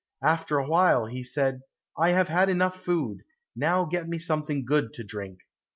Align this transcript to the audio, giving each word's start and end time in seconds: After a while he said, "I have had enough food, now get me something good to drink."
After 0.23 0.57
a 0.57 0.67
while 0.67 1.05
he 1.05 1.23
said, 1.23 1.61
"I 1.95 2.09
have 2.09 2.27
had 2.27 2.49
enough 2.49 2.83
food, 2.83 3.21
now 3.55 3.85
get 3.85 4.07
me 4.09 4.17
something 4.17 4.65
good 4.65 4.93
to 4.93 5.03
drink." 5.03 5.37